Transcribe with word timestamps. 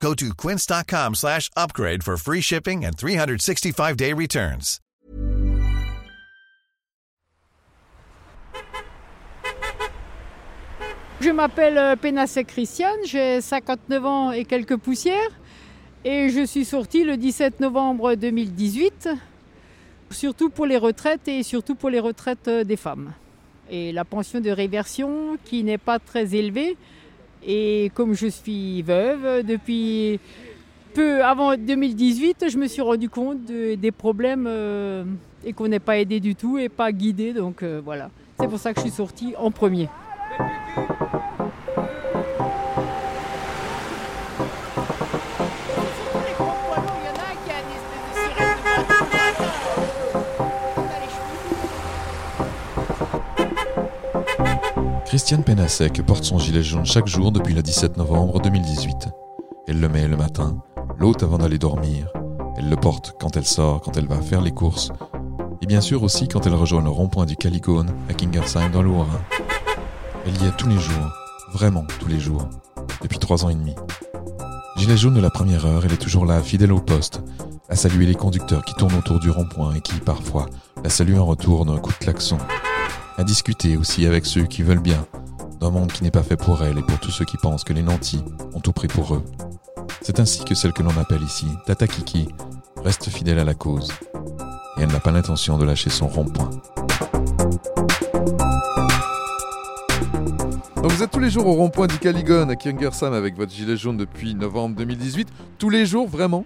Go 0.00 0.14
to 0.14 0.34
quince.com 0.34 1.14
slash 1.14 1.50
upgrade 1.56 2.04
for 2.04 2.16
free 2.16 2.40
shipping 2.40 2.84
and 2.84 2.96
365-day 2.96 4.12
returns. 4.12 4.80
Je 11.20 11.30
m'appelle 11.30 11.78
euh, 11.78 11.96
Pénassec 11.96 12.46
Christiane, 12.46 12.98
j'ai 13.06 13.40
59 13.40 14.04
ans 14.04 14.32
et 14.32 14.44
quelques 14.44 14.76
poussières 14.76 15.30
et 16.04 16.28
je 16.28 16.44
suis 16.44 16.66
sortie 16.66 17.04
le 17.04 17.16
17 17.16 17.58
novembre 17.60 18.14
2018, 18.14 19.08
surtout 20.10 20.50
pour 20.50 20.66
les 20.66 20.76
retraites 20.76 21.26
et 21.26 21.42
surtout 21.42 21.74
pour 21.74 21.88
les 21.88 22.00
retraites 22.00 22.48
euh, 22.48 22.64
des 22.64 22.76
femmes. 22.76 23.12
Et 23.70 23.92
la 23.92 24.04
pension 24.04 24.40
de 24.40 24.50
réversion 24.50 25.38
qui 25.44 25.64
n'est 25.64 25.78
pas 25.78 25.98
très 25.98 26.36
élevée 26.36 26.76
et 27.44 27.90
comme 27.94 28.14
je 28.14 28.26
suis 28.26 28.82
veuve 28.82 29.44
depuis 29.46 30.18
peu 30.94 31.22
avant 31.24 31.56
2018, 31.56 32.46
je 32.48 32.56
me 32.58 32.66
suis 32.66 32.82
rendu 32.82 33.08
compte 33.08 33.44
de- 33.44 33.74
des 33.74 33.90
problèmes 33.92 34.46
euh, 34.48 35.04
et 35.44 35.52
qu'on 35.52 35.68
n'est 35.68 35.78
pas 35.78 35.98
aidé 35.98 36.20
du 36.20 36.34
tout 36.34 36.58
et 36.58 36.68
pas 36.68 36.90
guidé 36.92 37.32
donc 37.32 37.62
euh, 37.62 37.80
voilà. 37.84 38.10
C'est 38.40 38.48
pour 38.48 38.58
ça 38.58 38.72
que 38.74 38.80
je 38.80 38.86
suis 38.86 38.94
sortie 38.94 39.34
en 39.38 39.50
premier. 39.50 39.88
Christiane 55.26 55.42
Pénassec 55.42 56.06
porte 56.06 56.22
son 56.22 56.38
gilet 56.38 56.62
jaune 56.62 56.86
chaque 56.86 57.08
jour 57.08 57.32
depuis 57.32 57.52
le 57.52 57.60
17 57.60 57.96
novembre 57.96 58.40
2018. 58.40 59.08
Elle 59.66 59.80
le 59.80 59.88
met 59.88 60.06
le 60.06 60.16
matin, 60.16 60.62
l'ôte 61.00 61.24
avant 61.24 61.38
d'aller 61.38 61.58
dormir. 61.58 62.06
Elle 62.56 62.70
le 62.70 62.76
porte 62.76 63.16
quand 63.18 63.36
elle 63.36 63.44
sort, 63.44 63.80
quand 63.80 63.96
elle 63.96 64.06
va 64.06 64.22
faire 64.22 64.40
les 64.40 64.52
courses. 64.52 64.92
Et 65.62 65.66
bien 65.66 65.80
sûr 65.80 66.04
aussi 66.04 66.28
quand 66.28 66.46
elle 66.46 66.54
rejoint 66.54 66.80
le 66.80 66.90
rond-point 66.90 67.26
du 67.26 67.34
Calicone 67.34 67.90
à 68.08 68.14
Kingersheim 68.14 68.70
dans 68.70 68.82
le. 68.82 68.92
Elle 70.26 70.44
y 70.44 70.46
est 70.46 70.56
tous 70.56 70.68
les 70.68 70.78
jours, 70.78 71.10
vraiment 71.52 71.84
tous 71.98 72.08
les 72.08 72.20
jours, 72.20 72.48
depuis 73.02 73.18
trois 73.18 73.44
ans 73.44 73.48
et 73.48 73.56
demi. 73.56 73.74
Gilet 74.76 74.96
jaune 74.96 75.14
de 75.14 75.20
la 75.20 75.30
première 75.30 75.66
heure, 75.66 75.84
elle 75.84 75.92
est 75.92 75.96
toujours 75.96 76.24
là, 76.24 76.40
fidèle 76.40 76.70
au 76.70 76.78
poste, 76.78 77.20
à 77.68 77.74
saluer 77.74 78.06
les 78.06 78.14
conducteurs 78.14 78.64
qui 78.64 78.74
tournent 78.74 78.94
autour 78.94 79.18
du 79.18 79.30
rond-point 79.30 79.74
et 79.74 79.80
qui, 79.80 79.98
parfois, 79.98 80.46
la 80.84 80.88
saluent 80.88 81.18
en 81.18 81.26
retour 81.26 81.66
d'un 81.66 81.78
coup 81.78 81.90
de 81.90 82.75
à 83.16 83.24
discuter 83.24 83.76
aussi 83.76 84.06
avec 84.06 84.26
ceux 84.26 84.44
qui 84.44 84.62
veulent 84.62 84.80
bien, 84.80 85.06
d'un 85.60 85.70
monde 85.70 85.90
qui 85.90 86.02
n'est 86.02 86.10
pas 86.10 86.22
fait 86.22 86.36
pour 86.36 86.62
elle 86.62 86.78
et 86.78 86.82
pour 86.82 86.98
tous 86.98 87.10
ceux 87.10 87.24
qui 87.24 87.36
pensent 87.38 87.64
que 87.64 87.72
les 87.72 87.82
nantis 87.82 88.22
ont 88.54 88.60
tout 88.60 88.72
pris 88.72 88.88
pour 88.88 89.14
eux. 89.14 89.24
C'est 90.02 90.20
ainsi 90.20 90.44
que 90.44 90.54
celle 90.54 90.72
que 90.72 90.82
l'on 90.82 90.96
appelle 90.98 91.22
ici 91.22 91.46
Tata 91.66 91.86
Kiki 91.86 92.28
reste 92.84 93.08
fidèle 93.08 93.38
à 93.38 93.44
la 93.44 93.54
cause. 93.54 93.90
Et 94.78 94.82
elle 94.82 94.92
n'a 94.92 95.00
pas 95.00 95.10
l'intention 95.10 95.58
de 95.58 95.64
lâcher 95.64 95.90
son 95.90 96.06
rond-point. 96.06 96.50
Vous 100.76 101.02
êtes 101.02 101.10
tous 101.10 101.20
les 101.20 101.30
jours 101.30 101.46
au 101.46 101.52
rond-point 101.54 101.88
du 101.88 101.98
Caligone 101.98 102.50
à 102.50 102.56
Kingersheim 102.56 103.12
avec 103.12 103.36
votre 103.36 103.52
gilet 103.52 103.76
jaune 103.76 103.96
depuis 103.96 104.34
novembre 104.34 104.76
2018. 104.76 105.28
Tous 105.58 105.68
les 105.68 105.84
jours, 105.84 106.08
vraiment? 106.08 106.44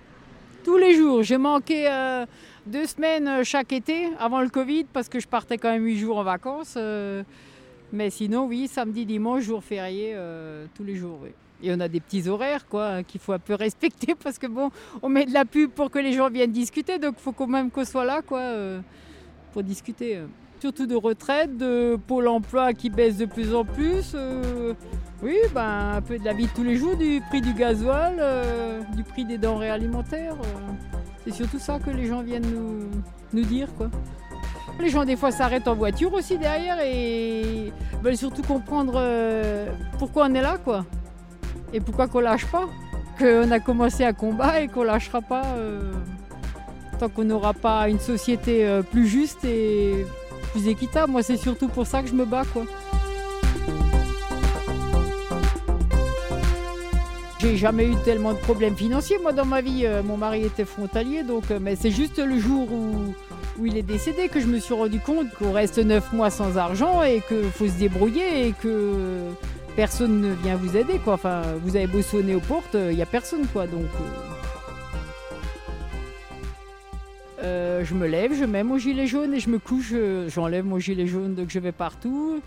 Tous 0.64 0.76
les 0.76 0.94
jours. 0.94 1.22
J'ai 1.22 1.38
manqué 1.38 1.88
euh, 1.88 2.26
deux 2.66 2.84
semaines 2.84 3.26
euh, 3.26 3.44
chaque 3.44 3.72
été 3.72 4.08
avant 4.18 4.42
le 4.42 4.50
Covid 4.50 4.84
parce 4.92 5.08
que 5.08 5.18
je 5.18 5.26
partais 5.26 5.56
quand 5.56 5.70
même 5.70 5.84
huit 5.84 5.98
jours 5.98 6.18
en 6.18 6.22
vacances. 6.24 6.74
euh, 6.76 7.22
mais 7.92 8.10
sinon, 8.10 8.46
oui, 8.46 8.68
samedi, 8.68 9.06
dimanche, 9.06 9.42
jour 9.42 9.64
férié, 9.64 10.16
tous 10.76 10.84
les 10.84 10.94
jours. 10.94 11.20
Et 11.62 11.72
on 11.72 11.80
a 11.80 11.88
des 11.88 11.98
petits 11.98 12.28
horaires 12.28 12.68
quoi 12.68 12.86
hein, 12.86 13.02
qu'il 13.02 13.20
faut 13.20 13.32
un 13.32 13.38
peu 13.40 13.54
respecter 13.66 14.14
parce 14.14 14.38
que 14.38 14.46
bon, 14.46 14.70
on 15.02 15.08
met 15.08 15.26
de 15.26 15.32
la 15.32 15.44
pub 15.44 15.70
pour 15.70 15.90
que 15.90 15.98
les 15.98 16.12
gens 16.12 16.30
viennent 16.30 16.52
discuter, 16.52 16.98
donc 16.98 17.16
il 17.18 17.22
faut 17.22 17.32
quand 17.32 17.48
même 17.48 17.68
qu'on 17.70 17.84
soit 17.84 18.04
là 18.04 18.22
quoi 18.22 18.42
pour 19.52 19.64
discuter. 19.64 20.20
Surtout 20.60 20.86
de 20.86 20.94
retraite, 20.94 21.56
de 21.56 21.96
pôle 22.06 22.28
emploi 22.28 22.74
qui 22.74 22.90
baisse 22.90 23.16
de 23.16 23.24
plus 23.24 23.54
en 23.54 23.64
plus. 23.64 24.12
euh, 24.14 24.74
oui, 25.22 25.36
ben, 25.54 25.94
un 25.96 26.02
peu 26.02 26.18
de 26.18 26.24
la 26.24 26.34
vie 26.34 26.44
de 26.44 26.50
tous 26.50 26.62
les 26.62 26.76
jours, 26.76 26.96
du 26.96 27.22
prix 27.30 27.40
du 27.40 27.54
gasoil, 27.54 28.16
euh, 28.18 28.82
du 28.94 29.02
prix 29.02 29.24
des 29.24 29.38
denrées 29.38 29.70
alimentaires. 29.70 30.34
euh. 30.34 30.72
c'est 31.24 31.32
surtout 31.32 31.58
ça 31.58 31.78
que 31.78 31.88
les 31.88 32.04
gens 32.04 32.20
viennent 32.20 32.44
nous, 33.32 33.42
dire. 33.42 33.68
Quoi. 33.78 33.88
Les 34.78 34.90
gens, 34.90 35.06
des 35.06 35.16
fois, 35.16 35.30
s'arrêtent 35.30 35.66
en 35.66 35.74
voiture 35.74 36.12
aussi 36.12 36.36
derrière 36.36 36.78
et 36.84 37.72
veulent 38.02 38.18
surtout 38.18 38.42
comprendre 38.42 39.02
pourquoi 39.98 40.26
on 40.28 40.34
est 40.34 40.42
là, 40.42 40.58
quoi. 40.62 40.84
Et 41.72 41.80
pourquoi 41.80 42.06
qu'on 42.06 42.20
lâche 42.20 42.46
pas. 42.46 42.68
Qu'on 43.18 43.50
a 43.50 43.60
commencé 43.60 44.04
à 44.04 44.12
combat 44.12 44.60
et 44.60 44.68
qu'on 44.68 44.82
lâchera 44.82 45.22
pas 45.22 45.44
tant 46.98 47.08
qu'on 47.08 47.24
n'aura 47.24 47.54
pas 47.54 47.88
une 47.88 47.98
société 48.00 48.80
plus 48.90 49.06
juste 49.06 49.42
et 49.46 50.04
plus 50.52 50.68
équitable. 50.68 51.12
Moi, 51.12 51.22
c'est 51.22 51.36
surtout 51.36 51.68
pour 51.68 51.86
ça 51.86 52.02
que 52.02 52.08
je 52.08 52.14
me 52.14 52.24
bats, 52.24 52.44
quoi. 52.52 52.64
J'ai 57.40 57.56
jamais 57.56 57.86
eu 57.86 57.96
tellement 58.04 58.34
de 58.34 58.38
problèmes 58.38 58.76
financiers 58.76 59.16
moi 59.18 59.32
dans 59.32 59.46
ma 59.46 59.62
vie. 59.62 59.86
Euh, 59.86 60.02
mon 60.02 60.18
mari 60.18 60.44
était 60.44 60.66
frontalier 60.66 61.22
donc 61.22 61.50
euh, 61.50 61.58
mais 61.60 61.74
c'est 61.74 61.90
juste 61.90 62.18
le 62.18 62.38
jour 62.38 62.70
où, 62.70 63.14
il 63.64 63.78
est 63.78 63.82
décédé 63.82 64.28
que 64.28 64.40
je 64.40 64.46
me 64.46 64.58
suis 64.58 64.74
rendu 64.74 65.00
compte 65.00 65.26
qu'on 65.38 65.52
reste 65.52 65.78
neuf 65.78 66.12
mois 66.12 66.28
sans 66.28 66.58
argent 66.58 67.02
et 67.02 67.22
qu'il 67.26 67.50
faut 67.50 67.66
se 67.66 67.78
débrouiller 67.78 68.46
et 68.48 68.52
que 68.52 69.30
personne 69.74 70.20
ne 70.20 70.34
vient 70.34 70.56
vous 70.56 70.76
aider 70.76 70.98
quoi. 70.98 71.14
Enfin 71.14 71.40
vous 71.64 71.76
avez 71.76 71.86
beau 71.86 72.00
aux 72.00 72.40
portes, 72.40 72.74
il 72.74 72.96
n'y 72.96 73.02
a 73.02 73.06
personne 73.06 73.46
quoi 73.52 73.66
donc. 73.66 73.84
euh, 73.84 74.29
euh, 77.50 77.84
je 77.84 77.94
me 77.94 78.06
lève, 78.06 78.32
je 78.34 78.44
mets 78.44 78.62
mon 78.62 78.78
gilet 78.78 79.06
jaune 79.06 79.34
et 79.34 79.40
je 79.40 79.50
me 79.50 79.58
couche, 79.58 79.90
euh, 79.92 80.28
j'enlève 80.28 80.64
mon 80.64 80.78
gilet 80.78 81.06
jaune 81.06 81.34
donc 81.34 81.50
je 81.50 81.58
vais 81.58 81.72
partout 81.72 82.40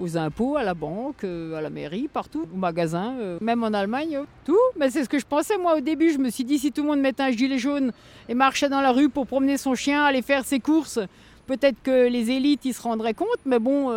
aux 0.00 0.16
impôts, 0.16 0.56
à 0.56 0.62
la 0.62 0.74
banque, 0.74 1.24
euh, 1.24 1.56
à 1.56 1.60
la 1.60 1.70
mairie, 1.70 2.08
partout, 2.12 2.46
au 2.54 2.56
magasin, 2.56 3.14
même 3.40 3.64
en 3.64 3.72
Allemagne, 3.74 4.20
tout. 4.44 4.56
Mais 4.78 4.90
c'est 4.90 5.02
ce 5.02 5.08
que 5.08 5.18
je 5.18 5.26
pensais 5.26 5.58
moi 5.58 5.76
au 5.76 5.80
début. 5.80 6.10
Je 6.12 6.18
me 6.18 6.30
suis 6.30 6.44
dit 6.44 6.58
si 6.58 6.70
tout 6.70 6.82
le 6.82 6.88
monde 6.88 7.00
mettait 7.00 7.24
un 7.24 7.32
gilet 7.32 7.58
jaune 7.58 7.90
et 8.28 8.34
marchait 8.34 8.68
dans 8.68 8.80
la 8.80 8.92
rue 8.92 9.08
pour 9.08 9.26
promener 9.26 9.56
son 9.56 9.74
chien, 9.74 10.04
aller 10.04 10.22
faire 10.22 10.44
ses 10.44 10.60
courses, 10.60 11.00
peut-être 11.48 11.82
que 11.82 12.08
les 12.08 12.30
élites 12.30 12.64
ils 12.64 12.74
se 12.74 12.82
rendraient 12.82 13.14
compte. 13.14 13.40
Mais 13.44 13.58
bon, 13.58 13.90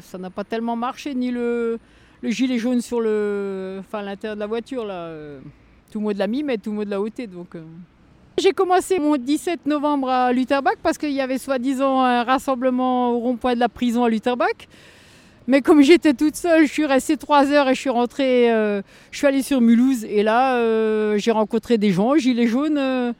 ça 0.00 0.18
n'a 0.18 0.30
pas 0.30 0.44
tellement 0.44 0.76
marché, 0.76 1.14
ni 1.14 1.32
le, 1.32 1.78
le 2.22 2.30
gilet 2.30 2.58
jaune 2.58 2.80
sur 2.80 3.00
le, 3.00 3.78
enfin, 3.80 4.02
l'intérieur 4.02 4.36
de 4.36 4.40
la 4.40 4.46
voiture 4.46 4.84
là. 4.84 5.06
euh, 5.06 5.40
tout 5.90 5.98
le 5.98 6.04
monde 6.04 6.16
l'a 6.18 6.28
mis, 6.28 6.44
mais 6.44 6.56
tout 6.56 6.70
le 6.70 6.76
monde 6.76 6.88
l'a 6.88 7.00
ôté 7.00 7.26
donc. 7.26 7.56
J'ai 8.40 8.52
commencé 8.52 8.98
mon 8.98 9.18
17 9.18 9.66
novembre 9.66 10.08
à 10.08 10.32
Lutterbach 10.32 10.76
parce 10.82 10.96
qu'il 10.96 11.10
y 11.10 11.20
avait 11.20 11.36
soi-disant 11.36 12.00
un 12.00 12.22
rassemblement 12.22 13.12
au 13.12 13.18
rond-point 13.18 13.54
de 13.54 13.60
la 13.60 13.68
prison 13.68 14.04
à 14.04 14.08
Lutterbach. 14.08 14.66
Mais 15.46 15.60
comme 15.60 15.82
j'étais 15.82 16.14
toute 16.14 16.36
seule, 16.36 16.66
je 16.66 16.72
suis 16.72 16.86
restée 16.86 17.18
trois 17.18 17.50
heures 17.50 17.68
et 17.68 17.74
je 17.74 17.80
suis 17.80 17.90
rentrée, 17.90 18.50
euh, 18.50 18.80
je 19.10 19.18
suis 19.18 19.26
allée 19.26 19.42
sur 19.42 19.60
Mulhouse 19.60 20.04
et 20.04 20.22
là 20.22 20.56
euh, 20.56 21.18
j'ai 21.18 21.32
rencontré 21.32 21.76
des 21.76 21.90
gens, 21.90 22.16
gilets 22.16 22.46
jaunes, 22.46 22.78
euh, 22.78 23.12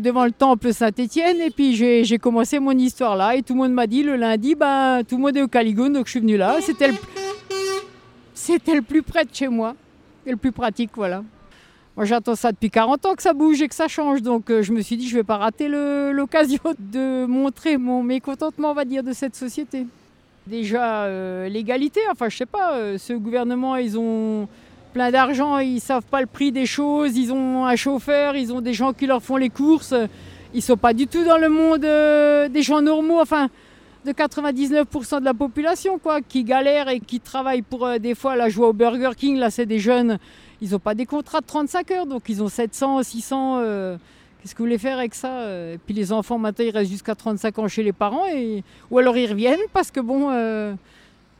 devant 0.00 0.24
le 0.24 0.32
temple 0.32 0.72
Saint-Étienne 0.72 1.40
et 1.40 1.50
puis 1.50 1.76
j'ai 1.76 2.18
commencé 2.18 2.58
mon 2.58 2.72
histoire 2.72 3.14
là 3.14 3.36
et 3.36 3.42
tout 3.42 3.52
le 3.52 3.60
monde 3.60 3.72
m'a 3.72 3.86
dit 3.86 4.02
le 4.02 4.16
lundi, 4.16 4.56
ben, 4.56 5.02
tout 5.08 5.16
le 5.16 5.22
monde 5.22 5.36
est 5.36 5.42
au 5.42 5.48
Caligone 5.48 5.92
donc 5.92 6.06
je 6.06 6.10
suis 6.10 6.20
venue 6.20 6.36
là. 6.36 6.56
C'était 6.60 6.88
le, 6.88 6.94
le 8.74 8.82
plus 8.82 9.02
près 9.02 9.24
de 9.24 9.30
chez 9.32 9.48
moi 9.48 9.76
et 10.26 10.30
le 10.30 10.36
plus 10.36 10.52
pratique, 10.52 10.90
voilà. 10.96 11.22
J'attends 12.02 12.34
ça 12.34 12.50
depuis 12.50 12.70
40 12.70 13.04
ans 13.04 13.14
que 13.14 13.22
ça 13.22 13.34
bouge 13.34 13.60
et 13.60 13.68
que 13.68 13.74
ça 13.74 13.86
change 13.86 14.22
donc 14.22 14.50
euh, 14.50 14.62
je 14.62 14.72
me 14.72 14.80
suis 14.80 14.96
dit 14.96 15.06
je 15.06 15.16
vais 15.16 15.24
pas 15.24 15.36
rater 15.36 15.68
l'occasion 16.12 16.60
de 16.78 17.26
montrer 17.26 17.76
mon 17.76 18.02
mécontentement 18.02 18.70
on 18.70 18.74
va 18.74 18.84
dire 18.84 19.02
de 19.02 19.12
cette 19.12 19.36
société. 19.36 19.86
Déjà, 20.46 21.04
euh, 21.04 21.48
l'égalité, 21.48 22.00
enfin, 22.10 22.28
je 22.28 22.38
sais 22.38 22.46
pas, 22.46 22.72
euh, 22.72 22.98
ce 22.98 23.12
gouvernement, 23.12 23.76
ils 23.76 23.98
ont 23.98 24.48
plein 24.94 25.10
d'argent, 25.12 25.58
ils 25.58 25.80
savent 25.80 26.06
pas 26.10 26.22
le 26.22 26.26
prix 26.26 26.50
des 26.50 26.66
choses, 26.66 27.16
ils 27.16 27.32
ont 27.32 27.66
un 27.66 27.76
chauffeur, 27.76 28.34
ils 28.34 28.52
ont 28.52 28.62
des 28.62 28.72
gens 28.72 28.92
qui 28.92 29.06
leur 29.06 29.22
font 29.22 29.36
les 29.36 29.50
courses, 29.50 29.94
ils 30.54 30.62
sont 30.62 30.78
pas 30.78 30.94
du 30.94 31.06
tout 31.06 31.22
dans 31.24 31.36
le 31.36 31.50
monde 31.50 31.82
des 32.50 32.62
gens 32.62 32.80
normaux, 32.80 33.20
enfin, 33.20 33.48
de 34.04 34.10
99% 34.12 35.20
de 35.20 35.24
la 35.24 35.34
population, 35.34 35.98
quoi, 35.98 36.20
qui 36.22 36.42
galèrent 36.42 36.88
et 36.88 36.98
qui 36.98 37.20
travaillent 37.20 37.62
pour 37.62 37.88
des 38.00 38.14
fois 38.14 38.34
la 38.34 38.48
joie 38.48 38.68
au 38.68 38.72
Burger 38.72 39.10
King, 39.16 39.36
là, 39.36 39.50
c'est 39.50 39.66
des 39.66 39.78
jeunes, 39.78 40.18
ils 40.60 40.74
ont 40.74 40.78
pas 40.78 40.94
des 40.94 41.06
contrats 41.06 41.40
de 41.40 41.46
35 41.46 41.90
heures, 41.90 42.06
donc 42.06 42.28
ils 42.28 42.42
ont 42.42 42.48
700, 42.48 43.02
600, 43.02 43.58
euh, 43.58 43.96
Qu'est-ce 44.40 44.54
que 44.54 44.58
vous 44.58 44.64
voulez 44.64 44.78
faire 44.78 44.98
avec 44.98 45.14
ça 45.14 45.50
Et 45.50 45.78
puis 45.84 45.94
les 45.94 46.12
enfants, 46.12 46.38
maintenant, 46.38 46.64
ils 46.64 46.70
restent 46.70 46.90
jusqu'à 46.90 47.14
35 47.14 47.58
ans 47.58 47.68
chez 47.68 47.82
les 47.82 47.92
parents, 47.92 48.26
et... 48.26 48.64
ou 48.90 48.98
alors 48.98 49.16
ils 49.18 49.30
reviennent 49.30 49.60
parce 49.74 49.90
que 49.90 50.00
bon, 50.00 50.30
euh, 50.30 50.74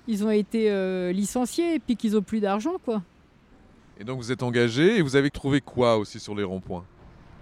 ils 0.06 0.22
ont 0.24 0.30
été 0.30 0.70
euh, 0.70 1.10
licenciés 1.10 1.76
et 1.76 1.78
puis 1.78 1.96
qu'ils 1.96 2.12
n'ont 2.12 2.22
plus 2.22 2.40
d'argent, 2.40 2.74
quoi. 2.84 3.02
Et 3.98 4.04
donc 4.04 4.18
vous 4.18 4.32
êtes 4.32 4.42
engagé 4.42 4.96
et 4.96 5.02
vous 5.02 5.16
avez 5.16 5.30
trouvé 5.30 5.60
quoi 5.60 5.98
aussi 5.98 6.20
sur 6.20 6.34
les 6.34 6.42
ronds-points? 6.42 6.84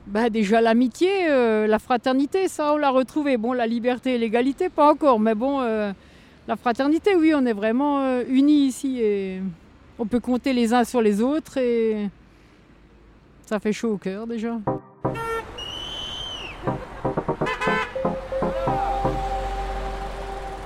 Bah 0.08 0.30
déjà 0.30 0.60
l'amitié, 0.60 1.28
euh, 1.28 1.66
la 1.66 1.78
fraternité, 1.78 2.48
ça 2.48 2.72
on 2.72 2.78
l'a 2.78 2.90
retrouvé. 2.90 3.36
Bon, 3.36 3.52
la 3.52 3.66
liberté 3.66 4.14
et 4.14 4.19
l'égalité, 4.19 4.69
pas 4.69 4.90
encore, 4.90 5.20
mais 5.20 5.34
bon, 5.34 5.60
euh, 5.60 5.92
la 6.48 6.56
fraternité, 6.56 7.14
oui, 7.14 7.32
on 7.34 7.44
est 7.46 7.52
vraiment 7.52 8.00
euh, 8.00 8.25
unis 8.28 8.66
ici 8.66 9.00
et 9.00 9.40
on 9.98 10.06
peut 10.06 10.20
compter 10.20 10.52
les 10.52 10.72
uns 10.72 10.84
sur 10.84 11.00
les 11.02 11.20
autres 11.20 11.58
et 11.58 12.08
ça 13.46 13.58
fait 13.58 13.72
chaud 13.72 13.92
au 13.94 13.98
cœur 13.98 14.26
déjà. 14.26 14.56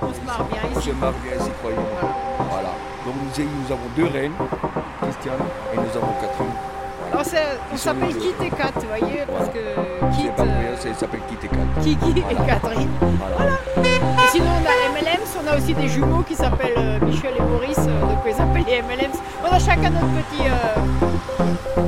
On 0.01 0.13
se 0.13 0.21
marre 0.25 0.45
bien 0.45 0.61
Je 0.85 0.91
marre 0.91 1.13
bien 1.23 1.33
ici, 1.39 1.51
croyez-moi. 1.59 1.85
Voilà. 2.49 2.69
Donc 3.05 3.15
nous, 3.37 3.43
nous 3.45 3.71
avons 3.71 3.89
deux 3.95 4.05
reines, 4.07 4.31
Christiane, 5.01 5.33
et 5.73 5.77
nous 5.77 5.97
avons 5.97 6.13
Catherine. 6.21 6.47
Alors 7.11 7.25
c'est- 7.25 7.59
on 7.71 7.77
s'appelle. 7.77 8.15
Kit 8.17 8.33
et 8.43 8.49
Kat, 8.49 8.71
vous 8.75 8.87
voyez, 8.87 9.21
parce 9.27 9.49
que 9.49 9.59
C'est 10.15 10.17
Kit, 10.21 10.27
pas 10.29 10.33
pour 10.33 10.45
euh, 10.45 10.59
rien, 10.59 10.69
c'est- 10.79 10.93
ça 10.93 10.99
s'appelle 11.01 11.21
Kit 11.29 11.37
et 11.45 11.47
Kat. 11.47 11.81
Kiki 11.81 12.19
et 12.19 12.21
Voilà. 12.33 12.45
Catherine. 12.53 12.89
Voilà. 13.01 13.51
Et 13.77 14.27
sinon, 14.31 14.45
on 14.47 14.65
a 14.65 14.73
on 14.73 14.82
a 15.53 15.57
aussi 15.57 15.73
des 15.73 15.87
jumeaux 15.87 16.23
qui 16.23 16.35
s'appellent 16.35 16.73
euh, 16.77 16.99
Michel 17.05 17.33
et 17.37 17.41
Maurice, 17.41 17.77
euh, 17.79 18.01
donc 18.01 18.19
ils 18.27 18.33
s'appellent 18.33 18.65
les 18.65 18.81
MLMs. 18.81 19.13
On 19.43 19.47
a 19.53 19.59
chacun 19.59 19.89
notre 19.89 20.07
petit, 20.07 20.47
euh, 20.47 21.81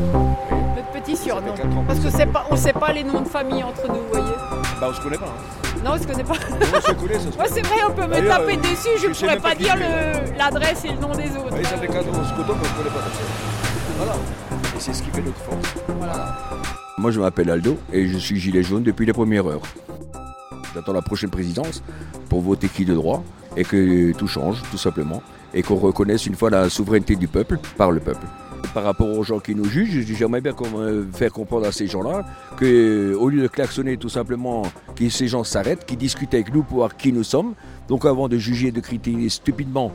notre 0.75 0.91
petit 0.91 1.17
surnom. 1.17 1.53
Parce 1.87 1.99
qu'on 1.99 2.11
se 2.11 2.17
sait 2.17 2.25
pas, 2.25 2.45
on 2.51 2.55
sait 2.55 2.73
pas 2.73 2.93
les 2.93 3.03
noms 3.03 3.21
de 3.21 3.27
famille 3.27 3.63
entre 3.63 3.87
nous, 3.87 3.95
vous 3.95 4.09
voyez. 4.11 4.35
Bah 4.79 4.87
on 4.89 4.93
se 4.93 5.01
connaît 5.01 5.17
pas. 5.17 5.25
Hein. 5.25 5.79
Non, 5.83 5.91
on 5.95 6.01
se 6.01 6.07
connaît 6.07 6.23
pas. 6.23 6.33
on 6.35 6.81
se 6.81 6.91
connaît, 6.93 7.19
ça 7.19 7.31
se 7.31 7.37
Moi, 7.37 7.45
c'est 7.47 7.65
vrai, 7.65 7.75
on 7.89 7.93
peut 7.93 8.07
me 8.07 8.27
taper 8.27 8.53
euh, 8.53 8.57
dessus, 8.57 8.89
je 9.01 9.07
ne 9.07 9.13
pourrais 9.13 9.39
pas 9.39 9.55
dire 9.55 9.75
le- 9.75 10.37
l'adresse 10.37 10.85
et 10.85 10.89
le 10.89 10.99
nom 10.99 11.09
des 11.15 11.29
autres. 11.37 11.55
Ça 11.63 11.77
fait 11.77 11.87
4 11.87 11.97
ans 12.07 12.11
qu'on 12.11 12.23
se 12.23 12.33
côtoie, 12.33 12.55
mais 12.61 12.67
on 12.67 12.69
se 12.69 12.77
connaît 12.77 12.95
pas. 12.95 13.01
Voilà. 13.97 14.13
Et 14.75 14.79
c'est 14.79 14.93
ce 14.93 15.01
qui 15.01 15.09
fait 15.09 15.21
notre 15.21 15.37
force. 15.39 15.73
Voilà. 15.97 16.35
Moi 16.97 17.11
je 17.11 17.19
m'appelle 17.19 17.49
Aldo 17.49 17.77
et 17.91 18.07
je 18.07 18.17
suis 18.17 18.39
gilet 18.39 18.63
jaune 18.63 18.83
depuis 18.83 19.05
les 19.05 19.13
premières 19.13 19.45
heures. 19.47 19.61
J'attends 20.73 20.93
la 20.93 21.01
prochaine 21.01 21.29
présidence 21.29 21.83
pour 22.29 22.41
voter 22.41 22.67
qui 22.67 22.83
de 22.85 22.93
droit 22.93 23.23
et 23.55 23.63
que 23.63 24.11
tout 24.13 24.27
change 24.27 24.61
tout 24.71 24.77
simplement 24.77 25.21
et 25.53 25.63
qu'on 25.63 25.75
reconnaisse 25.75 26.25
une 26.25 26.35
fois 26.35 26.49
la 26.49 26.69
souveraineté 26.69 27.15
du 27.15 27.27
peuple 27.27 27.57
par 27.77 27.91
le 27.91 27.99
peuple. 27.99 28.25
Par 28.73 28.83
rapport 28.83 29.07
aux 29.07 29.23
gens 29.23 29.39
qui 29.39 29.55
nous 29.55 29.65
jugent, 29.65 30.05
j'aimerais 30.05 30.41
bien 30.41 30.53
euh, 30.75 31.05
faire 31.13 31.31
comprendre 31.31 31.65
à 31.65 31.71
ces 31.71 31.87
gens-là 31.87 32.25
qu'au 32.59 33.29
lieu 33.29 33.41
de 33.41 33.47
klaxonner 33.47 33.95
tout 33.95 34.09
simplement, 34.09 34.63
que 34.95 35.07
ces 35.09 35.27
gens 35.27 35.43
s'arrêtent, 35.43 35.85
qu'ils 35.85 35.97
discutent 35.97 36.33
avec 36.33 36.53
nous 36.53 36.63
pour 36.63 36.77
voir 36.77 36.97
qui 36.97 37.13
nous 37.13 37.23
sommes. 37.23 37.53
Donc 37.87 38.05
avant 38.05 38.27
de 38.27 38.37
juger 38.37 38.67
et 38.67 38.71
de 38.71 38.81
critiquer 38.81 39.29
stupidement 39.29 39.93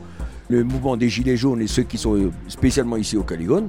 le 0.49 0.63
mouvement 0.63 0.97
des 0.97 1.09
Gilets 1.09 1.37
jaunes 1.37 1.61
et 1.61 1.67
ceux 1.67 1.83
qui 1.83 1.97
sont 1.97 2.15
euh, 2.15 2.31
spécialement 2.47 2.97
ici 2.97 3.17
au 3.17 3.23
Caligone, 3.23 3.67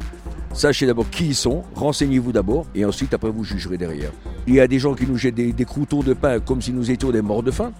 Sachez 0.54 0.84
d'abord 0.86 1.08
qui 1.08 1.28
ils 1.28 1.34
sont, 1.34 1.62
renseignez-vous 1.74 2.30
d'abord, 2.30 2.66
et 2.74 2.84
ensuite 2.84 3.14
après 3.14 3.30
vous 3.30 3.42
jugerez 3.42 3.78
derrière. 3.78 4.12
Il 4.46 4.54
y 4.54 4.60
a 4.60 4.68
des 4.68 4.78
gens 4.78 4.92
qui 4.92 5.06
nous 5.06 5.16
jettent 5.16 5.34
des, 5.34 5.50
des 5.50 5.64
croutons 5.64 6.02
de 6.02 6.12
pain 6.12 6.40
comme 6.40 6.60
si 6.60 6.72
nous 6.72 6.90
étions 6.90 7.10
des 7.10 7.22
morts 7.22 7.42
de 7.42 7.50
faim. 7.50 7.72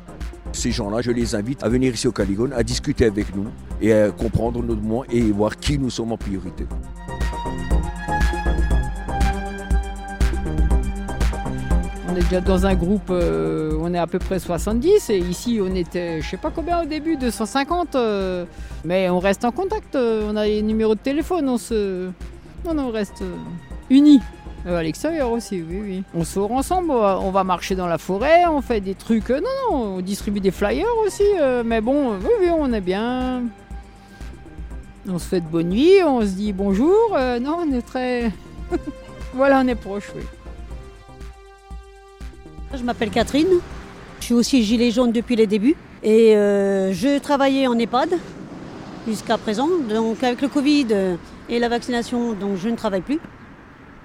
Ces 0.52 0.70
gens-là, 0.70 1.00
je 1.00 1.10
les 1.10 1.34
invite 1.34 1.62
à 1.64 1.68
venir 1.68 1.94
ici 1.94 2.06
au 2.06 2.12
Caligone, 2.12 2.52
à 2.52 2.62
discuter 2.62 3.06
avec 3.06 3.34
nous 3.34 3.46
et 3.80 3.92
à 3.92 4.10
comprendre 4.10 4.62
notre 4.62 4.80
mouvement 4.80 5.04
et 5.10 5.20
voir 5.32 5.56
qui 5.56 5.78
nous 5.78 5.90
sommes 5.90 6.12
en 6.12 6.16
priorité. 6.16 6.66
On 12.08 12.16
est 12.16 12.22
déjà 12.24 12.42
dans 12.42 12.66
un 12.66 12.74
groupe, 12.74 13.08
euh, 13.08 13.72
on 13.80 13.94
est 13.94 13.98
à 13.98 14.06
peu 14.06 14.18
près 14.18 14.38
70 14.38 15.08
et 15.08 15.18
ici 15.18 15.58
on 15.62 15.74
était, 15.74 16.20
je 16.20 16.28
sais 16.28 16.36
pas 16.36 16.50
combien 16.54 16.82
au 16.82 16.84
début, 16.84 17.16
250. 17.16 17.94
euh, 17.94 18.44
mais 18.84 19.08
on 19.08 19.18
reste 19.18 19.46
en 19.46 19.50
contact, 19.50 19.94
euh, 19.94 20.28
on 20.30 20.36
a 20.36 20.44
les 20.44 20.60
numéros 20.60 20.94
de 20.94 21.00
téléphone, 21.00 21.48
on 21.48 21.56
se, 21.56 22.10
non, 22.66 22.74
non, 22.74 22.88
on 22.88 22.90
reste 22.90 23.24
unis. 23.88 24.20
Euh, 24.66 24.78
à 24.78 24.82
l'extérieur 24.82 25.30
aussi, 25.30 25.62
oui, 25.68 25.80
oui. 25.82 26.04
On 26.14 26.24
sort 26.24 26.52
ensemble, 26.52 26.92
on 26.92 27.30
va, 27.30 27.42
marcher 27.42 27.74
dans 27.74 27.88
la 27.88 27.98
forêt, 27.98 28.46
on 28.46 28.60
fait 28.62 28.80
des 28.80 28.94
trucs. 28.94 29.30
euh, 29.30 29.40
non, 29.40 29.48
non, 29.70 29.76
on 29.96 30.00
distribue 30.00 30.40
des 30.40 30.52
flyers 30.52 30.86
aussi. 31.04 31.24
euh, 31.40 31.62
mais 31.64 31.80
bon, 31.80 32.12
oui, 32.18 32.30
oui, 32.40 32.48
on 32.56 32.72
est 32.72 32.80
bien. 32.80 33.42
On 35.08 35.18
se 35.18 35.36
de 35.36 35.40
bonne 35.40 35.70
nuit, 35.70 36.02
on 36.06 36.20
se 36.20 36.26
dit 36.26 36.52
bonjour. 36.52 37.16
non, 37.40 37.58
on 37.66 37.72
est 37.72 37.82
très. 37.82 38.30
voilà, 39.34 39.60
on 39.64 39.66
est 39.66 39.74
proche, 39.74 40.12
oui. 40.14 40.22
Je 42.72 42.84
m'appelle 42.84 43.10
Catherine. 43.10 43.48
Je 44.20 44.26
suis 44.26 44.34
aussi 44.34 44.62
gilet 44.62 44.92
jaune 44.92 45.10
depuis 45.10 45.34
les 45.34 45.48
débuts. 45.48 45.76
Et 46.04 46.34
je 46.34 47.18
travaillais 47.18 47.66
en 47.66 47.76
EHPAD 47.76 48.10
jusqu'à 49.08 49.38
présent. 49.38 49.68
Donc 49.90 50.22
avec 50.22 50.40
le 50.40 50.48
Covid 50.48 50.86
et 51.48 51.58
la 51.58 51.68
vaccination, 51.68 52.32
donc 52.32 52.56
je 52.56 52.68
ne 52.68 52.76
travaille 52.76 53.02
plus. 53.02 53.18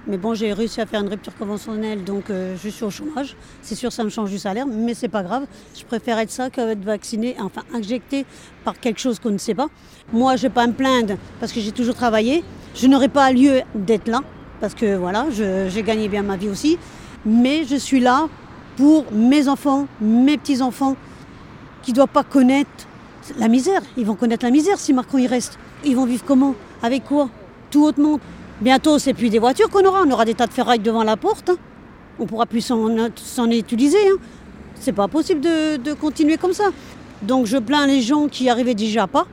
Mais 0.06 0.16
bon, 0.16 0.32
j'ai 0.32 0.52
réussi 0.52 0.80
à 0.80 0.86
faire 0.86 1.00
une 1.02 1.08
rupture 1.08 1.36
conventionnelle, 1.36 2.02
donc 2.02 2.30
euh, 2.30 2.56
je 2.62 2.68
suis 2.70 2.84
au 2.84 2.90
chômage. 2.90 3.36
C'est 3.60 3.74
sûr, 3.74 3.92
ça 3.92 4.04
me 4.04 4.08
change 4.08 4.30
du 4.30 4.38
salaire, 4.38 4.66
mais 4.66 4.94
c'est 4.94 5.08
pas 5.08 5.22
grave. 5.22 5.46
Je 5.78 5.84
préfère 5.84 6.18
être 6.18 6.30
ça 6.30 6.48
qu'être 6.48 6.82
vacciné, 6.82 7.36
enfin 7.40 7.62
injecté 7.74 8.24
par 8.64 8.78
quelque 8.80 9.00
chose 9.00 9.18
qu'on 9.18 9.30
ne 9.30 9.38
sait 9.38 9.54
pas. 9.54 9.66
Moi, 10.12 10.36
je 10.36 10.44
ne 10.44 10.48
vais 10.48 10.54
pas 10.54 10.66
me 10.66 10.72
plaindre 10.72 11.16
parce 11.40 11.52
que 11.52 11.60
j'ai 11.60 11.72
toujours 11.72 11.94
travaillé. 11.94 12.42
Je 12.74 12.86
n'aurais 12.86 13.08
pas 13.08 13.32
lieu 13.32 13.60
d'être 13.74 14.08
là 14.08 14.20
parce 14.60 14.74
que 14.74 14.96
voilà, 14.96 15.26
j'ai 15.30 15.82
gagné 15.82 16.08
bien 16.08 16.22
ma 16.22 16.36
vie 16.36 16.48
aussi. 16.48 16.78
Mais 17.26 17.64
je 17.64 17.76
suis 17.76 18.00
là 18.00 18.28
pour 18.76 19.12
mes 19.12 19.48
enfants, 19.48 19.88
mes 20.00 20.38
petits-enfants, 20.38 20.96
qui 21.82 21.90
ne 21.90 21.96
doivent 21.96 22.08
pas 22.08 22.24
connaître 22.24 22.86
la 23.38 23.48
misère. 23.48 23.82
Ils 23.96 24.06
vont 24.06 24.14
connaître 24.14 24.44
la 24.44 24.50
misère 24.50 24.78
si 24.78 24.92
Macron 24.92 25.18
y 25.18 25.26
reste. 25.26 25.58
Ils 25.84 25.96
vont 25.96 26.06
vivre 26.06 26.24
comment? 26.24 26.54
Avec 26.82 27.04
quoi? 27.04 27.28
Tout 27.70 27.84
hautement. 27.84 28.20
Bientôt, 28.60 28.98
c'est 28.98 29.14
plus 29.14 29.30
des 29.30 29.38
voitures 29.38 29.70
qu'on 29.70 29.84
aura, 29.84 30.02
on 30.04 30.10
aura 30.10 30.24
des 30.24 30.34
tas 30.34 30.46
de 30.46 30.52
ferrailles 30.52 30.80
devant 30.80 31.04
la 31.04 31.16
porte. 31.16 31.50
hein. 31.50 31.56
On 32.18 32.26
pourra 32.26 32.46
plus 32.46 32.60
s'en 32.60 33.50
utiliser. 33.50 33.98
Hein. 34.08 34.16
C'est 34.74 34.92
pas 34.92 35.06
possible 35.08 35.40
de, 35.40 35.92
continuer 35.94 36.36
comme 36.36 36.52
ça. 36.52 36.64
Donc 37.22 37.46
je 37.46 37.56
plains 37.58 37.86
les 37.86 38.00
gens 38.02 38.26
qui 38.28 38.48
arrivaient 38.48 38.74
déjà 38.74 39.06
pas, 39.06 39.26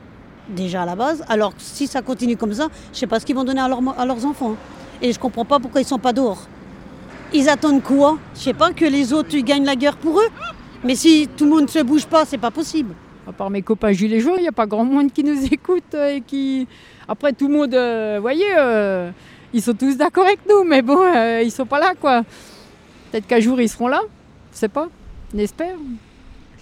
déjà 0.48 0.82
à 0.82 0.86
la 0.86 0.94
base. 0.94 1.24
Alors 1.28 1.52
si 1.58 1.86
ça 1.88 2.02
continue 2.02 2.36
comme 2.36 2.52
ça, 2.52 2.68
je 2.92 2.98
sais 2.98 3.06
pas 3.06 3.18
ce 3.18 3.26
qu'ils 3.26 3.34
vont 3.36 3.44
donner 3.44 3.60
à, 3.60 3.68
leurs- 3.68 4.26
enfants. 4.26 4.52
hein. 4.52 4.56
Et 5.02 5.12
je 5.12 5.18
comprends 5.18 5.44
pas 5.44 5.58
pourquoi 5.58 5.80
ils 5.80 5.86
sont 5.86 5.98
pas 5.98 6.12
dehors. 6.12 6.42
Ils 7.32 7.48
attendent 7.48 7.82
quoi? 7.82 8.18
Je 8.36 8.40
sais 8.40 8.54
pas 8.54 8.72
que 8.72 8.84
les 8.84 9.12
autres 9.12 9.36
gagnent 9.38 9.64
la 9.64 9.76
guerre 9.76 9.96
pour 9.96 10.20
eux. 10.20 10.28
Mais 10.84 10.94
si 10.94 11.28
tout 11.36 11.44
le 11.44 11.50
monde 11.50 11.62
ne 11.62 11.68
se 11.68 11.80
bouge 11.80 12.06
pas, 12.06 12.24
c'est 12.24 12.38
pas 12.38 12.52
possible. 12.52 12.94
À 13.28 13.32
part 13.32 13.50
mes 13.50 13.62
copains 13.62 13.90
gilets 13.90 14.20
jaunes, 14.20 14.36
il 14.38 14.42
n'y 14.42 14.48
a 14.48 14.52
pas 14.52 14.66
grand 14.66 14.84
monde 14.84 15.12
qui 15.12 15.24
nous 15.24 15.44
écoute 15.52 15.94
euh, 15.94 16.16
et 16.16 16.20
qui. 16.20 16.68
Après, 17.08 17.32
tout 17.32 17.48
le 17.48 17.54
monde, 17.54 17.74
euh, 17.74 18.14
vous 18.16 18.22
voyez, 18.22 18.46
euh, 18.56 19.10
ils 19.52 19.62
sont 19.62 19.74
tous 19.74 19.96
d'accord 19.96 20.24
avec 20.24 20.40
nous, 20.48 20.62
mais 20.64 20.82
bon, 20.82 21.02
euh, 21.02 21.42
ils 21.42 21.50
sont 21.50 21.66
pas 21.66 21.80
là, 21.80 21.94
quoi. 22.00 22.22
Peut-être 23.10 23.26
qu'un 23.26 23.40
jour 23.40 23.60
ils 23.60 23.68
seront 23.68 23.88
là, 23.88 24.00
je 24.52 24.58
sais 24.58 24.68
pas, 24.68 24.88
on. 25.32 25.76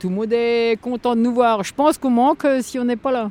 Tout 0.00 0.08
le 0.08 0.14
monde 0.14 0.32
est 0.32 0.78
content 0.80 1.16
de 1.16 1.20
nous 1.20 1.32
voir. 1.32 1.64
Je 1.64 1.72
pense 1.72 1.96
qu'on 1.98 2.10
manque 2.10 2.46
si 2.60 2.78
on 2.78 2.84
n'est 2.84 2.96
pas 2.96 3.12
là. 3.12 3.30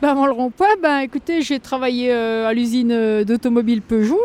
Ben, 0.00 0.08
avant 0.08 0.26
le 0.26 0.32
rond-point, 0.32 0.76
ben, 0.82 0.98
écoutez, 1.00 1.42
j'ai 1.42 1.60
travaillé 1.60 2.12
à 2.12 2.52
l'usine 2.52 3.24
d'automobile 3.24 3.80
Peugeot 3.82 4.20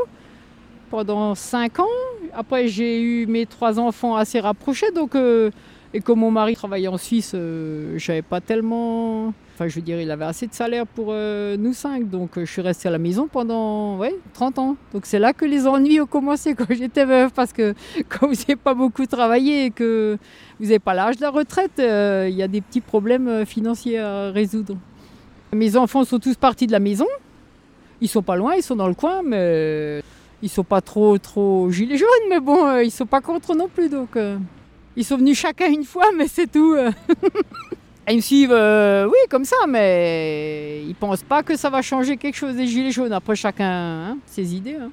pendant 0.89 1.36
5 1.36 1.79
ans. 1.79 1.86
Après, 2.34 2.67
j'ai 2.67 3.01
eu 3.01 3.25
mes 3.27 3.46
trois 3.46 3.79
enfants 3.79 4.15
assez 4.15 4.39
rapprochés. 4.39 4.91
Donc, 4.91 5.15
euh, 5.15 5.51
et 5.91 6.01
comme 6.01 6.19
mon 6.19 6.29
mari 6.29 6.55
travaillait 6.55 6.88
en 6.88 6.98
Suisse, 6.98 7.31
euh, 7.34 7.98
j'avais 7.98 8.22
pas 8.22 8.41
tellement. 8.41 9.34
Enfin, 9.55 9.67
je 9.67 9.75
veux 9.75 9.81
dire, 9.81 10.00
il 10.00 10.12
avait 10.12 10.25
assez 10.25 10.46
de 10.46 10.53
salaire 10.53 10.86
pour 10.86 11.08
euh, 11.10 11.58
nous 11.58 11.74
cinq. 11.74 12.08
Donc, 12.08 12.38
euh, 12.38 12.46
je 12.46 12.51
suis 12.51 12.62
restée 12.62 12.88
à 12.88 12.91
la 12.91 13.00
maison 13.00 13.27
pendant 13.27 13.98
ouais, 13.98 14.15
30 14.34 14.60
ans. 14.60 14.75
Donc, 14.93 15.08
c'est 15.08 15.17
là 15.17 15.34
que 15.34 15.46
les 15.46 15.65
ennuis 15.65 16.00
ont 16.00 16.05
commencé 16.05 16.53
quand 16.53 16.67
j'étais 16.69 17.05
veuve. 17.05 17.31
Parce 17.31 17.53
que 17.53 17.74
quand 18.10 18.27
vous 18.27 18.36
n'avez 18.36 18.55
pas 18.55 18.75
beaucoup 18.75 19.08
travaillé 19.08 19.65
et 19.65 19.72
que 19.72 20.17
vous 20.60 20.65
n'avez 20.67 20.79
pas 20.79 20.93
l'âge 20.93 21.17
de 21.17 21.22
la 21.24 21.31
retraite, 21.31 21.79
il 21.79 22.36
y 22.36 22.43
a 22.43 22.48
des 22.48 22.62
petits 22.62 22.81
problèmes 22.81 23.46
financiers 23.48 23.98
à 23.98 24.29
résoudre. 24.29 24.77
Mes 25.51 25.75
enfants 25.75 26.03
sont 26.03 26.19
tous 26.19 26.36
partis 26.36 26.67
de 26.67 26.72
la 26.72 26.79
maison. 26.79 27.08
Ils 28.00 28.08
sont 28.08 28.22
pas 28.22 28.36
loin, 28.36 28.53
ils 28.55 28.63
sont 28.63 28.75
dans 28.75 28.88
le 28.88 28.93
coin, 28.93 29.24
mais 29.25 30.01
ils 30.41 30.50
sont 30.50 30.63
pas 30.63 30.81
trop 30.81 31.17
trop 31.17 31.69
gilets 31.72 31.98
jaunes, 31.98 32.08
mais 32.29 32.39
bon, 32.39 32.65
euh, 32.65 32.84
ils 32.84 32.91
sont 32.91 33.05
pas 33.05 33.22
contre 33.22 33.55
non 33.55 33.67
plus, 33.67 33.89
donc 33.89 34.15
euh, 34.15 34.38
ils 34.96 35.03
sont 35.05 35.17
venus 35.17 35.38
chacun 35.38 35.67
une 35.67 35.84
fois, 35.86 36.05
mais 36.15 36.27
c'est 36.27 36.48
tout. 36.51 36.74
euh. 36.75 36.91
ils 38.10 38.15
me 38.17 38.22
suivent, 38.22 38.51
euh, 38.53 39.05
oui, 39.05 39.17
comme 39.29 39.46
ça, 39.46 39.55
mais 39.67 40.81
ils 40.88 40.96
pensent 40.96 41.24
pas 41.24 41.43
que 41.43 41.55
ça 41.55 41.69
va 41.69 41.81
changer 41.81 42.17
quelque 42.17 42.36
chose 42.36 42.55
des 42.55 42.67
gilets 42.67 42.91
jaunes. 42.91 43.13
Après, 43.13 43.36
chacun 43.36 43.65
hein, 44.12 44.17
ses 44.25 44.55
idées. 44.55 44.77
hein. 44.81 44.89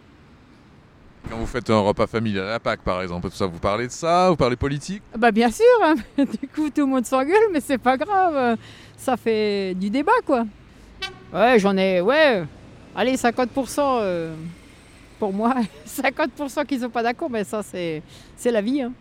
Quand 1.30 1.36
vous 1.38 1.46
faites 1.46 1.68
un 1.70 1.80
repas 1.80 2.06
familial 2.06 2.44
à 2.46 2.50
la 2.50 2.60
Pâques, 2.60 2.82
par 2.82 3.02
exemple, 3.02 3.28
tout 3.30 3.34
ça, 3.36 3.46
vous 3.46 3.58
parlez 3.58 3.86
de 3.88 3.92
ça, 3.92 4.30
vous 4.30 4.36
parlez 4.36 4.54
politique? 4.54 5.02
Bah 5.18 5.32
bien 5.32 5.50
sûr, 5.50 5.64
hein, 5.82 5.94
du 6.18 6.46
coup 6.46 6.70
tout 6.70 6.82
le 6.82 6.86
monde 6.86 7.04
s'engueule, 7.04 7.48
mais 7.52 7.58
c'est 7.60 7.78
pas 7.78 7.96
grave, 7.96 8.56
ça 8.96 9.16
fait 9.16 9.74
du 9.74 9.90
débat 9.90 10.12
quoi. 10.24 10.44
Ouais, 11.34 11.58
j'en 11.58 11.76
ai, 11.76 12.00
ouais, 12.00 12.44
allez 12.94 13.16
50%. 13.16 14.28
Pour 15.18 15.32
moi, 15.32 15.54
50% 15.86 16.66
qui 16.66 16.76
ne 16.76 16.82
sont 16.82 16.90
pas 16.90 17.02
d'accord, 17.02 17.30
mais 17.30 17.44
ça, 17.44 17.62
c'est 17.62 18.02
la 18.44 18.60
vie. 18.60 18.82
Hein. 18.82 18.92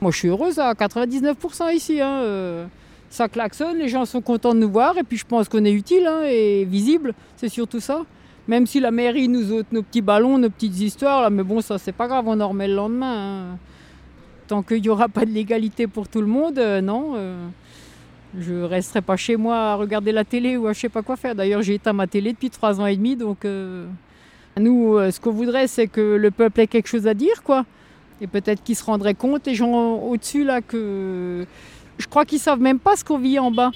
Moi, 0.00 0.10
je 0.10 0.18
suis 0.18 0.28
heureuse 0.28 0.58
à 0.58 0.72
99% 0.72 1.74
ici. 1.74 2.00
Hein. 2.00 2.20
Euh, 2.22 2.66
ça 3.10 3.28
klaxonne, 3.28 3.78
les 3.78 3.88
gens 3.88 4.04
sont 4.04 4.20
contents 4.20 4.54
de 4.54 4.60
nous 4.60 4.70
voir, 4.70 4.98
et 4.98 5.02
puis 5.02 5.16
je 5.16 5.24
pense 5.24 5.48
qu'on 5.48 5.64
est 5.64 5.72
utile 5.72 6.06
hein, 6.06 6.22
et 6.24 6.64
visible, 6.64 7.14
c'est 7.36 7.48
surtout 7.48 7.80
ça. 7.80 8.04
Même 8.48 8.66
si 8.66 8.78
la 8.78 8.90
mairie 8.90 9.28
nous 9.28 9.52
ôte 9.52 9.72
nos 9.72 9.82
petits 9.82 10.02
ballons, 10.02 10.38
nos 10.38 10.50
petites 10.50 10.78
histoires, 10.78 11.30
mais 11.30 11.42
bon, 11.42 11.60
ça, 11.60 11.78
c'est 11.78 11.92
pas 11.92 12.06
grave, 12.06 12.24
on 12.28 12.38
en 12.40 12.48
remet 12.48 12.68
le 12.68 12.74
lendemain. 12.74 13.58
Tant 14.46 14.62
qu'il 14.62 14.82
n'y 14.82 14.88
aura 14.88 15.08
pas 15.08 15.24
de 15.24 15.30
légalité 15.30 15.86
pour 15.86 16.08
tout 16.08 16.20
le 16.20 16.26
monde, 16.26 16.58
euh, 16.58 16.80
non. 16.80 17.12
Euh, 17.16 17.48
je 18.38 18.54
resterai 18.54 19.00
pas 19.00 19.16
chez 19.16 19.36
moi 19.36 19.56
à 19.56 19.74
regarder 19.74 20.12
la 20.12 20.24
télé 20.24 20.56
ou 20.56 20.66
à 20.66 20.72
je 20.72 20.80
sais 20.80 20.88
pas 20.88 21.02
quoi 21.02 21.16
faire. 21.16 21.34
D'ailleurs, 21.34 21.62
j'ai 21.62 21.74
éteint 21.74 21.92
ma 21.92 22.06
télé 22.06 22.32
depuis 22.32 22.50
trois 22.50 22.80
ans 22.80 22.86
et 22.86 22.96
demi, 22.96 23.16
donc 23.16 23.44
euh, 23.44 23.86
nous, 24.58 24.98
ce 25.10 25.20
qu'on 25.20 25.32
voudrait, 25.32 25.66
c'est 25.66 25.86
que 25.86 26.00
le 26.00 26.30
peuple 26.30 26.60
ait 26.60 26.66
quelque 26.66 26.88
chose 26.88 27.06
à 27.06 27.14
dire, 27.14 27.42
quoi. 27.42 27.64
Et 28.20 28.26
peut-être 28.26 28.62
qu'ils 28.62 28.76
se 28.76 28.84
rendraient 28.84 29.14
compte, 29.14 29.46
les 29.46 29.54
gens 29.54 29.94
au-dessus, 29.94 30.44
là, 30.44 30.62
que 30.62 31.44
je 31.98 32.06
crois 32.06 32.24
qu'ils 32.24 32.38
savent 32.38 32.60
même 32.60 32.78
pas 32.78 32.96
ce 32.96 33.04
qu'on 33.04 33.18
vit 33.18 33.38
en 33.38 33.50
bas. 33.50 33.70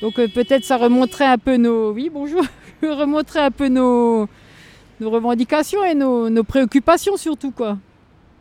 Donc 0.00 0.14
peut-être 0.16 0.64
ça 0.64 0.76
remonterait 0.76 1.26
un 1.26 1.38
peu 1.38 1.56
nos. 1.56 1.92
Oui, 1.92 2.10
bonjour. 2.12 2.42
remonterait 2.82 3.44
un 3.44 3.50
peu 3.50 3.68
nos, 3.68 4.28
nos 5.00 5.10
revendications 5.10 5.84
et 5.84 5.94
nos, 5.94 6.44
préoccupations 6.44 7.16
surtout, 7.16 7.50
quoi. 7.50 7.78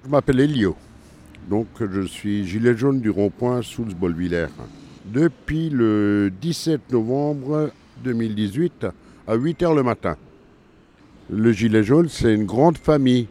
Je 0.03 0.09
m'appelle 0.09 0.39
Elio. 0.39 0.75
Donc 1.49 1.67
je 1.79 2.01
suis 2.01 2.45
gilet 2.45 2.75
jaune 2.75 3.01
du 3.01 3.09
rond-point 3.09 3.61
sous 3.61 3.83
bolvillers 3.83 4.47
depuis 5.05 5.69
le 5.69 6.31
17 6.41 6.91
novembre 6.91 7.71
2018 8.03 8.87
à 9.27 9.37
8h 9.37 9.75
le 9.75 9.83
matin. 9.83 10.15
Le 11.35 11.51
gilet 11.51 11.81
jaune, 11.81 12.09
c'est 12.09 12.31
une 12.31 12.45
grande 12.45 12.77
famille. 12.77 13.27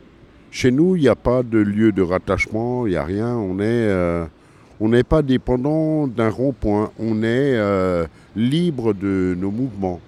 Chez 0.51 0.73
nous, 0.73 0.97
il 0.97 1.03
n'y 1.03 1.09
a 1.09 1.15
pas 1.15 1.45
de 1.45 1.59
lieu 1.59 1.93
de 1.93 2.03
rattachement, 2.03 2.85
il 2.85 2.91
n'y 2.91 2.97
a 2.97 3.05
rien. 3.05 3.39
Euh, 3.39 4.27
on 4.81 4.89
n'est 4.89 5.05
pas 5.05 5.23
dépendant 5.23 6.09
d'un 6.09 6.29
rond-point. 6.29 6.91
On 6.99 7.23
est 7.23 7.55
euh, 7.55 8.05
libre 8.35 8.93
de 8.93 9.37
nos 9.39 9.53
mouvements. 9.53 10.01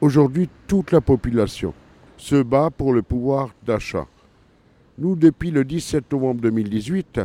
Aujourd'hui, 0.00 0.48
toute 0.66 0.92
la 0.92 1.02
population 1.02 1.74
se 2.16 2.42
bat 2.42 2.70
pour 2.74 2.94
le 2.94 3.02
pouvoir 3.02 3.50
d'achat. 3.66 4.06
Nous, 4.96 5.14
depuis 5.14 5.50
le 5.50 5.62
17 5.62 6.10
novembre 6.10 6.40
2018, 6.40 7.20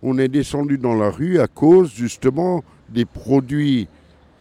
on 0.00 0.16
est 0.16 0.28
descendu 0.28 0.78
dans 0.78 0.94
la 0.94 1.10
rue 1.10 1.40
à 1.40 1.48
cause 1.48 1.92
justement 1.92 2.62
des 2.88 3.04
produits 3.04 3.88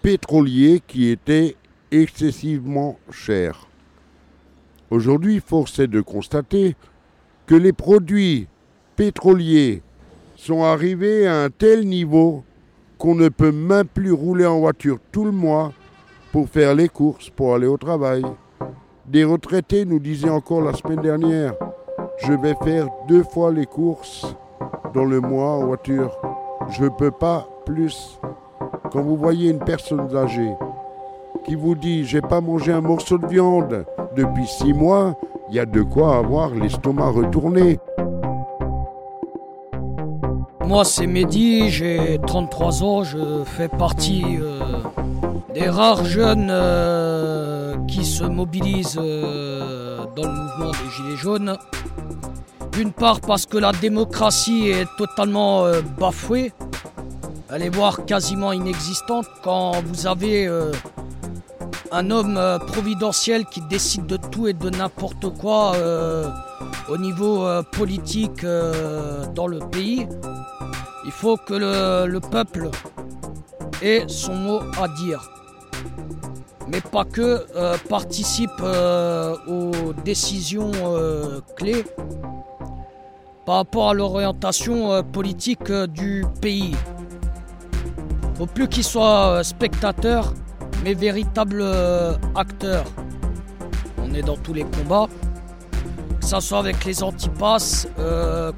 pétroliers 0.04 0.84
qui 0.86 1.10
étaient 1.10 1.56
excessivement 1.90 3.00
chers. 3.10 3.69
Aujourd'hui, 4.92 5.40
force 5.40 5.78
est 5.78 5.88
de 5.88 6.02
constater 6.02 6.76
que 7.46 7.54
les 7.54 7.74
produits 7.74 8.48
pétroliers 8.96 9.84
sont 10.36 10.64
arrivés 10.64 11.28
à 11.28 11.44
un 11.44 11.50
tel 11.52 11.88
niveau 11.88 12.44
qu'on 12.98 13.14
ne 13.14 13.30
peut 13.30 13.52
même 13.52 13.86
plus 13.86 14.12
rouler 14.12 14.48
en 14.48 14.60
voiture 14.60 14.98
tout 15.12 15.26
le 15.26 15.32
mois 15.32 15.74
pour 16.32 16.50
faire 16.50 16.74
les 16.74 16.90
courses, 16.90 17.30
pour 17.30 17.54
aller 17.54 17.68
au 17.68 17.78
travail. 17.78 18.24
Des 19.06 19.24
retraités 19.24 19.86
nous 19.86 20.00
disaient 20.00 20.30
encore 20.30 20.62
la 20.62 20.74
semaine 20.74 21.02
dernière, 21.02 21.54
je 22.18 22.34
vais 22.34 22.56
faire 22.64 22.88
deux 23.08 23.24
fois 23.24 23.52
les 23.52 23.68
courses 23.68 24.36
dans 24.96 25.06
le 25.06 25.22
mois 25.22 25.52
en 25.52 25.68
voiture. 25.68 26.18
Je 26.72 26.86
ne 26.86 26.90
peux 26.90 27.12
pas 27.12 27.48
plus. 27.66 28.20
Quand 28.92 29.02
vous 29.02 29.18
voyez 29.18 29.52
une 29.52 29.60
personne 29.64 30.16
âgée 30.16 30.54
qui 31.46 31.56
vous 31.56 31.76
dit 31.76 32.06
j'ai 32.06 32.22
pas 32.22 32.42
mangé 32.42 32.72
un 32.72 32.82
morceau 32.82 33.18
de 33.18 33.28
viande 33.28 33.86
depuis 34.20 34.48
six 34.48 34.74
mois, 34.74 35.16
il 35.50 35.56
y 35.56 35.60
a 35.60 35.66
de 35.66 35.82
quoi 35.82 36.18
avoir 36.18 36.50
l'estomac 36.54 37.12
retourné. 37.12 37.80
Moi 40.66 40.84
c'est 40.84 41.08
Mehdi, 41.08 41.70
j'ai 41.70 42.20
33 42.28 42.84
ans, 42.84 43.04
je 43.04 43.44
fais 43.46 43.70
partie 43.70 44.38
euh, 44.40 44.60
des 45.54 45.70
rares 45.70 46.04
jeunes 46.04 46.50
euh, 46.52 47.76
qui 47.88 48.06
se 48.06 48.24
mobilisent 48.26 49.00
euh, 49.02 50.06
dans 50.16 50.28
le 50.28 50.34
mouvement 50.34 50.72
des 50.72 50.90
Gilets 50.96 51.18
jaunes. 51.18 51.58
D'une 52.74 52.92
part 52.92 53.22
parce 53.22 53.46
que 53.46 53.58
la 53.58 53.72
démocratie 53.72 54.68
est 54.68 54.88
totalement 54.98 55.64
bafouée, 55.98 56.52
elle 57.52 57.64
est 57.64 57.76
voire 57.76 58.06
quasiment 58.06 58.52
inexistante 58.52 59.26
quand 59.44 59.82
vous 59.84 60.08
avez 60.08 60.48
un 61.92 62.12
homme 62.12 62.38
euh, 62.38 62.60
providentiel 62.60 63.46
qui 63.46 63.62
décide 63.62 64.06
de 64.06 64.18
tout 64.18 64.48
et 64.48 64.54
de 64.54 64.70
n'importe 64.70 65.30
quoi 65.38 65.74
au 66.90 66.98
niveau 66.98 67.48
politique 67.72 68.46
dans 69.36 69.48
le 69.48 69.60
pays. 69.60 70.08
Il 71.06 71.12
faut 71.12 71.38
que 71.38 71.54
le, 71.54 72.20
peuple 72.20 72.70
ait 73.82 74.06
son 74.08 74.36
mot 74.36 74.60
à 74.82 74.88
dire 74.88 75.30
mais 76.68 76.82
pas 76.82 77.04
que, 77.04 77.46
participe 77.88 78.62
aux 79.48 79.94
décisions 80.04 80.72
clés 81.56 81.84
par 83.50 83.56
rapport 83.56 83.90
à 83.90 83.94
l'orientation 83.96 84.92
euh, 84.92 85.02
politique 85.02 85.72
euh, 85.72 85.88
du 85.88 86.24
pays. 86.40 86.76
Faut 88.36 88.46
plus 88.46 88.68
qu'il 88.68 88.84
soit 88.84 89.40
euh, 89.40 89.42
spectateur, 89.42 90.36
mais 90.84 90.94
véritable 90.94 91.64
acteur. 92.36 92.86
On 94.04 94.14
est 94.14 94.22
dans 94.22 94.38
tous 94.38 94.54
les 94.54 94.64
combats, 94.64 95.08
que 96.20 96.26
ce 96.26 96.40
soit 96.40 96.60
avec 96.60 96.86
les 96.86 97.04
antipasses 97.04 97.88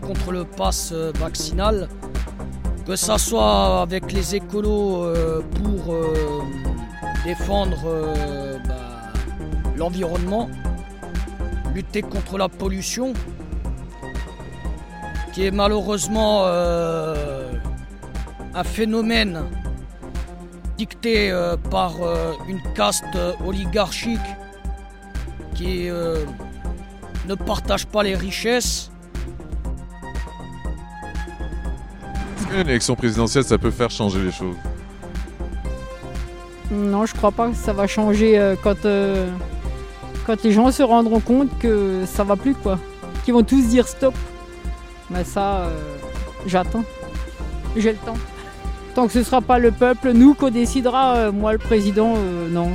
contre 0.01 0.32
le 0.32 0.46
pass 0.46 0.94
vaccinal, 1.20 1.90
que 2.86 2.96
ce 2.96 3.18
soit 3.18 3.82
avec 3.82 4.12
les 4.12 4.36
écolos 4.36 5.06
pour 5.56 5.96
défendre 7.25 8.06
bah, 8.68 9.12
l'environnement, 9.78 10.50
lutter 11.74 12.01
contre 12.01 12.38
la 12.38 12.50
pollution, 12.50 13.13
qui 15.34 15.46
est 15.46 15.51
malheureusement 15.51 16.44
euh, 16.46 17.51
un 18.54 18.63
phénomène 18.63 19.44
dicté 20.85 21.29
euh, 21.29 21.57
par 21.69 22.01
euh, 22.01 22.33
une 22.47 22.61
caste 22.73 23.17
oligarchique 23.45 24.29
qui 25.53 25.89
ne 27.27 27.35
partage 27.35 27.85
pas 27.85 28.01
les 28.01 28.15
richesses. 28.15 28.89
Est-ce 32.38 32.47
qu'une 32.47 32.69
élection 32.69 32.95
présidentielle, 32.95 33.43
ça 33.43 33.59
peut 33.59 33.69
faire 33.69 33.91
changer 33.91 34.21
les 34.23 34.31
choses 34.31 34.55
Non, 36.71 37.05
je 37.05 37.13
crois 37.13 37.31
pas 37.31 37.50
que 37.50 37.55
ça 37.55 37.73
va 37.73 37.85
changer 37.85 38.55
quand, 38.63 38.88
quand 40.25 40.43
les 40.43 40.51
gens 40.51 40.71
se 40.71 40.81
rendront 40.81 41.19
compte 41.19 41.55
que 41.59 42.05
ça 42.07 42.23
va 42.23 42.35
plus, 42.35 42.55
quoi. 42.55 42.79
Qu'ils 43.23 43.35
vont 43.35 43.43
tous 43.43 43.67
dire 43.67 43.88
stop. 43.88 44.15
Mais 45.11 45.23
ça, 45.23 45.65
euh, 45.65 45.97
j'attends. 46.47 46.83
J'ai 47.75 47.91
le 47.91 47.97
temps. 47.97 48.17
Tant 48.95 49.07
que 49.07 49.13
ce 49.13 49.19
ne 49.19 49.24
sera 49.24 49.41
pas 49.41 49.57
le 49.57 49.71
peuple, 49.71 50.12
nous 50.12 50.33
qu'on 50.33 50.50
décidera, 50.50 51.15
euh, 51.15 51.31
moi 51.31 51.53
le 51.53 51.60
président, 51.60 52.15
euh, 52.17 52.50
non. 52.50 52.71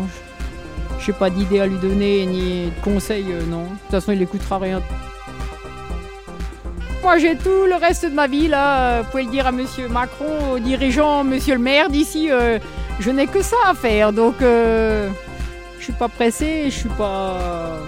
Je 0.99 1.11
n'ai 1.11 1.19
pas 1.19 1.29
d'idée 1.29 1.61
à 1.61 1.67
lui 1.67 1.77
donner, 1.79 2.25
ni 2.25 2.67
de 2.67 2.83
conseils, 2.83 3.27
non. 3.51 3.65
De 3.65 3.69
toute 3.69 3.91
façon, 3.91 4.13
il 4.13 4.19
n'écoutera 4.19 4.59
rien. 4.59 4.81
Moi, 7.03 7.19
j'ai 7.19 7.37
tout 7.37 7.67
le 7.67 7.75
reste 7.75 8.07
de 8.07 8.15
ma 8.15 8.27
vie, 8.27 8.49
là. 8.49 9.03
Vous 9.03 9.11
pouvez 9.11 9.25
le 9.25 9.31
dire 9.31 9.47
à 9.47 9.53
monsieur 9.53 9.89
Macron, 9.89 10.53
aux 10.55 10.59
dirigeants, 10.59 11.23
monsieur 11.23 11.55
le 11.55 11.61
maire 11.61 11.91
d'ici. 11.91 12.31
je 12.99 13.11
n'ai 13.11 13.27
que 13.27 13.43
ça 13.43 13.57
à 13.67 13.75
faire, 13.75 14.13
donc 14.13 14.37
je 14.41 15.11
suis 15.81 15.93
pas 15.93 16.09
pressé, 16.09 16.65
je 16.67 16.75
suis 16.75 16.89
pas. 16.89 17.39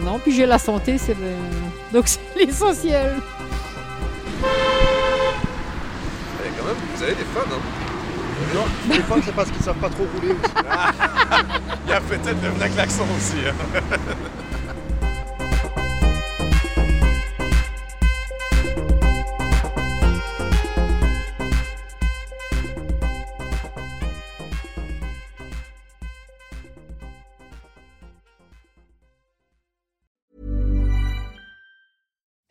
Non, 0.05 0.19
puis 0.19 0.33
j'ai 0.33 0.45
la 0.47 0.59
santé, 0.59 0.99
c'est. 0.99 1.17
Donc 1.93 2.05
c'est 2.07 2.21
l'essentiel. 2.37 3.15
Même, 6.69 6.77
vous 6.95 7.03
avez 7.03 7.15
des 7.15 7.25
fans, 7.35 7.41
hein 7.51 7.88
Non, 8.55 8.65
les 8.89 9.01
fans, 9.01 9.21
c'est 9.25 9.35
parce 9.35 9.51
qu'ils 9.51 9.63
savent 9.63 9.77
pas 9.77 9.91
trop 9.91 10.07
rouler 10.15 10.33
aussi. 10.33 10.53
Il 11.87 11.91
y 11.91 11.95
a 11.95 12.01
peut-être 12.01 12.43
le 12.43 12.51
Black 12.51 12.77
Laxon 12.77 13.05
aussi. 13.17 13.37
Hein. 13.47 13.81